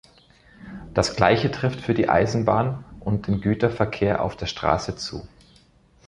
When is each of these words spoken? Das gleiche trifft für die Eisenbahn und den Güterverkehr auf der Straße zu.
Das 0.95 1.15
gleiche 1.15 1.51
trifft 1.51 1.79
für 1.79 1.93
die 1.93 2.09
Eisenbahn 2.09 2.83
und 3.01 3.27
den 3.27 3.39
Güterverkehr 3.39 4.23
auf 4.23 4.35
der 4.35 4.47
Straße 4.47 4.95
zu. 4.95 5.27